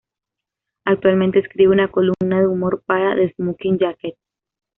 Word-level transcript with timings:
Actualmente 0.83 1.37
escribe 1.37 1.71
una 1.71 1.91
columna 1.91 2.39
de 2.39 2.47
humor 2.47 2.81
para 2.87 3.13
"The 3.13 3.35
Smoking 3.35 3.77
Jacket. 3.77 4.15